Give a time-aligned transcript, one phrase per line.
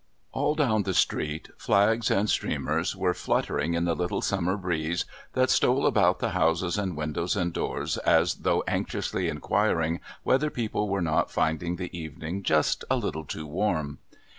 [0.31, 5.51] All down the street flags and streamers were fluttering in the little summer breeze that
[5.51, 11.01] stole about the houses and windows and doors as though anxiously enquiring whether people were
[11.03, 13.99] not finding the evening just a little too warm.